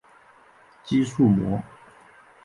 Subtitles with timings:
[0.83, 1.61] 肌束膜。